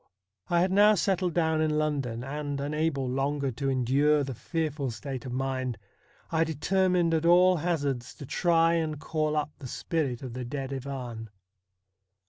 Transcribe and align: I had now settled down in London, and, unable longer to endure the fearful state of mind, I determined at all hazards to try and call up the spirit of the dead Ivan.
I 0.49 0.61
had 0.61 0.71
now 0.71 0.95
settled 0.95 1.35
down 1.35 1.61
in 1.61 1.77
London, 1.77 2.23
and, 2.23 2.59
unable 2.59 3.07
longer 3.07 3.51
to 3.51 3.69
endure 3.69 4.23
the 4.23 4.33
fearful 4.33 4.89
state 4.89 5.27
of 5.27 5.31
mind, 5.31 5.77
I 6.31 6.43
determined 6.43 7.13
at 7.13 7.23
all 7.23 7.57
hazards 7.57 8.15
to 8.15 8.25
try 8.25 8.73
and 8.73 8.99
call 8.99 9.35
up 9.37 9.51
the 9.59 9.67
spirit 9.67 10.23
of 10.23 10.33
the 10.33 10.43
dead 10.43 10.73
Ivan. 10.73 11.29